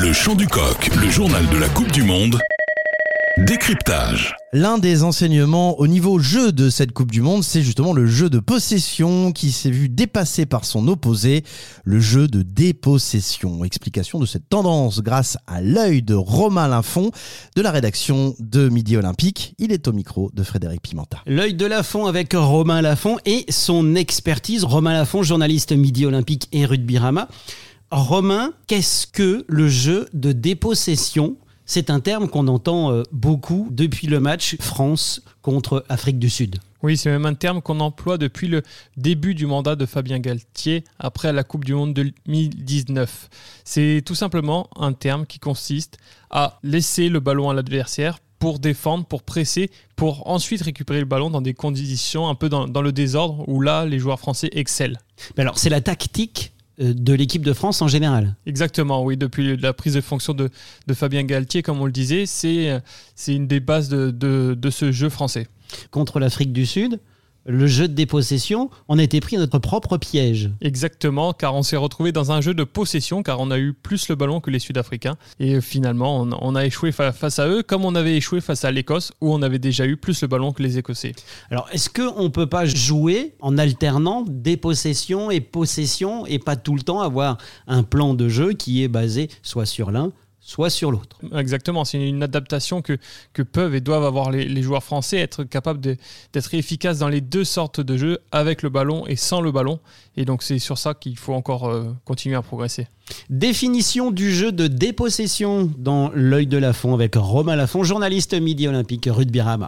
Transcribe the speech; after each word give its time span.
Le 0.00 0.12
chant 0.12 0.36
du 0.36 0.46
coq, 0.46 0.90
le 1.02 1.10
journal 1.10 1.44
de 1.48 1.56
la 1.56 1.68
Coupe 1.68 1.90
du 1.90 2.04
Monde. 2.04 2.38
Décryptage. 3.38 4.36
L'un 4.52 4.78
des 4.78 5.02
enseignements 5.02 5.78
au 5.80 5.88
niveau 5.88 6.20
jeu 6.20 6.52
de 6.52 6.70
cette 6.70 6.92
Coupe 6.92 7.10
du 7.10 7.20
Monde, 7.20 7.42
c'est 7.42 7.62
justement 7.62 7.92
le 7.92 8.06
jeu 8.06 8.30
de 8.30 8.38
possession 8.38 9.32
qui 9.32 9.50
s'est 9.50 9.70
vu 9.70 9.88
dépassé 9.88 10.46
par 10.46 10.64
son 10.64 10.86
opposé, 10.86 11.42
le 11.84 11.98
jeu 11.98 12.28
de 12.28 12.42
dépossession. 12.42 13.64
Explication 13.64 14.20
de 14.20 14.26
cette 14.26 14.48
tendance 14.48 15.02
grâce 15.02 15.36
à 15.48 15.60
l'œil 15.60 16.02
de 16.02 16.14
Romain 16.14 16.68
Linfond 16.68 17.10
de 17.56 17.62
la 17.62 17.72
rédaction 17.72 18.36
de 18.38 18.68
Midi 18.68 18.96
Olympique. 18.96 19.54
Il 19.58 19.72
est 19.72 19.88
au 19.88 19.92
micro 19.92 20.30
de 20.32 20.44
Frédéric 20.44 20.82
Pimenta. 20.82 21.18
L'œil 21.26 21.54
de 21.54 21.66
Lafont 21.66 22.06
avec 22.06 22.34
Romain 22.34 22.82
Lafont 22.82 23.18
et 23.26 23.46
son 23.48 23.96
expertise. 23.96 24.62
Romain 24.62 24.92
Lafont, 24.92 25.24
journaliste 25.24 25.72
Midi 25.72 26.06
Olympique 26.06 26.48
et 26.52 26.66
Rugby-Rama. 26.66 27.28
Romain, 27.90 28.52
qu'est-ce 28.66 29.06
que 29.06 29.46
le 29.48 29.68
jeu 29.68 30.08
de 30.12 30.32
dépossession? 30.32 31.36
C'est 31.64 31.88
un 31.88 32.00
terme 32.00 32.28
qu'on 32.28 32.46
entend 32.46 32.92
euh, 32.92 33.02
beaucoup 33.12 33.68
depuis 33.70 34.06
le 34.08 34.20
match 34.20 34.56
France 34.60 35.22
contre 35.40 35.86
Afrique 35.88 36.18
du 36.18 36.28
Sud. 36.28 36.56
Oui, 36.82 36.98
c'est 36.98 37.10
même 37.10 37.24
un 37.24 37.34
terme 37.34 37.62
qu'on 37.62 37.80
emploie 37.80 38.18
depuis 38.18 38.46
le 38.46 38.62
début 38.98 39.34
du 39.34 39.46
mandat 39.46 39.74
de 39.74 39.86
Fabien 39.86 40.18
Galtier 40.18 40.84
après 40.98 41.32
la 41.32 41.44
Coupe 41.44 41.64
du 41.64 41.74
Monde 41.74 41.94
2019. 41.94 43.30
C'est 43.64 44.02
tout 44.04 44.14
simplement 44.14 44.68
un 44.76 44.92
terme 44.92 45.24
qui 45.24 45.38
consiste 45.38 45.96
à 46.30 46.58
laisser 46.62 47.08
le 47.08 47.20
ballon 47.20 47.48
à 47.48 47.54
l'adversaire 47.54 48.18
pour 48.38 48.58
défendre, 48.58 49.06
pour 49.06 49.22
presser, 49.22 49.70
pour 49.96 50.28
ensuite 50.28 50.60
récupérer 50.60 51.00
le 51.00 51.06
ballon 51.06 51.30
dans 51.30 51.40
des 51.40 51.54
conditions 51.54 52.28
un 52.28 52.34
peu 52.34 52.50
dans, 52.50 52.68
dans 52.68 52.82
le 52.82 52.92
désordre 52.92 53.48
où 53.48 53.62
là, 53.62 53.86
les 53.86 53.98
joueurs 53.98 54.20
français 54.20 54.50
excellent. 54.52 54.98
Mais 55.36 55.42
alors, 55.42 55.58
c'est 55.58 55.70
la 55.70 55.80
tactique 55.80 56.52
de 56.78 57.12
l'équipe 57.12 57.44
de 57.44 57.52
France 57.52 57.82
en 57.82 57.88
général. 57.88 58.36
Exactement, 58.46 59.02
oui. 59.02 59.16
Depuis 59.16 59.56
la 59.56 59.72
prise 59.72 59.94
de 59.94 60.00
fonction 60.00 60.34
de, 60.34 60.50
Fabien 60.92 61.24
Galtier, 61.24 61.62
comme 61.62 61.80
on 61.80 61.86
le 61.86 61.92
disait, 61.92 62.24
c'est 62.26 62.80
une 63.26 63.46
des 63.46 63.60
bases 63.60 63.88
de 63.88 64.70
ce 64.70 64.92
jeu 64.92 65.08
français. 65.08 65.48
Contre 65.90 66.18
l'Afrique 66.18 66.52
du 66.52 66.66
Sud, 66.66 67.00
le 67.48 67.66
jeu 67.66 67.88
de 67.88 67.94
dépossession, 67.94 68.68
on 68.88 68.98
a 68.98 69.02
été 69.02 69.20
pris 69.20 69.36
à 69.36 69.38
notre 69.38 69.58
propre 69.58 69.96
piège. 69.96 70.50
Exactement, 70.60 71.32
car 71.32 71.54
on 71.54 71.62
s'est 71.62 71.78
retrouvé 71.78 72.12
dans 72.12 72.30
un 72.30 72.42
jeu 72.42 72.52
de 72.52 72.62
possession, 72.62 73.22
car 73.22 73.40
on 73.40 73.50
a 73.50 73.58
eu 73.58 73.72
plus 73.72 74.08
le 74.10 74.14
ballon 74.14 74.40
que 74.40 74.50
les 74.50 74.58
Sud-Africains. 74.58 75.16
Et 75.40 75.62
finalement, 75.62 76.28
on, 76.40 76.54
a 76.54 76.66
échoué 76.66 76.92
face 76.92 77.38
à 77.38 77.48
eux, 77.48 77.62
comme 77.62 77.86
on 77.86 77.94
avait 77.94 78.16
échoué 78.16 78.42
face 78.42 78.66
à 78.66 78.70
l'Écosse, 78.70 79.12
où 79.22 79.32
on 79.32 79.40
avait 79.40 79.58
déjà 79.58 79.86
eu 79.86 79.96
plus 79.96 80.20
le 80.20 80.28
ballon 80.28 80.52
que 80.52 80.62
les 80.62 80.76
Écossais. 80.76 81.12
Alors, 81.50 81.68
est-ce 81.72 81.88
qu'on 81.88 82.24
ne 82.24 82.28
peut 82.28 82.46
pas 82.46 82.66
jouer 82.66 83.34
en 83.40 83.56
alternant 83.56 84.24
dépossession 84.28 85.30
et 85.30 85.40
possession, 85.40 86.26
et 86.26 86.38
pas 86.38 86.56
tout 86.56 86.74
le 86.74 86.82
temps 86.82 87.00
avoir 87.00 87.38
un 87.66 87.82
plan 87.82 88.12
de 88.12 88.28
jeu 88.28 88.52
qui 88.52 88.82
est 88.82 88.88
basé 88.88 89.30
soit 89.42 89.66
sur 89.66 89.90
l'un, 89.90 90.12
soit 90.48 90.70
sur 90.70 90.90
l'autre. 90.90 91.18
Exactement, 91.36 91.84
c'est 91.84 92.02
une 92.02 92.22
adaptation 92.22 92.80
que, 92.80 92.96
que 93.34 93.42
peuvent 93.42 93.74
et 93.74 93.82
doivent 93.82 94.06
avoir 94.06 94.30
les, 94.30 94.62
joueurs 94.62 94.82
français, 94.82 95.18
être 95.18 95.44
capables 95.44 95.78
d'être 95.78 96.54
efficaces 96.54 97.00
dans 97.00 97.10
les 97.10 97.20
deux 97.20 97.44
sortes 97.44 97.82
de 97.82 97.98
jeux, 97.98 98.18
avec 98.32 98.62
le 98.62 98.70
ballon 98.70 99.06
et 99.06 99.14
sans 99.14 99.42
le 99.42 99.52
ballon. 99.52 99.78
Et 100.16 100.24
donc 100.24 100.42
c'est 100.42 100.58
sur 100.58 100.78
ça 100.78 100.94
qu'il 100.94 101.18
faut 101.18 101.34
encore 101.34 101.68
euh, 101.68 101.84
continuer 102.06 102.34
à 102.34 102.40
progresser. 102.40 102.86
Définition 103.28 104.10
du 104.10 104.32
jeu 104.32 104.50
de 104.50 104.68
dépossession 104.68 105.70
dans 105.76 106.10
l'œil 106.14 106.46
de 106.46 106.56
Lafont 106.56 106.94
avec 106.94 107.14
Romain 107.16 107.54
Lafont, 107.54 107.84
journaliste 107.84 108.32
Midi 108.32 108.66
Olympique 108.68 109.06
Rugby 109.10 109.42
Rama. 109.42 109.66